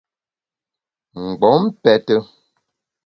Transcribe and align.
Mgbom 1.23 1.63
pète. 1.83 2.09